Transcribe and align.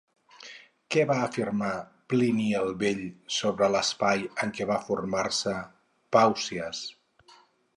Què 0.93 1.01
va 1.09 1.17
afirmar 1.25 1.73
Plini 2.13 2.47
el 2.61 2.71
Vell 2.83 3.03
sobre 3.35 3.69
l'espai 3.75 4.25
en 4.47 4.55
què 4.57 4.67
va 4.73 4.81
formar-se 4.89 5.55
Pàusies? 6.17 6.83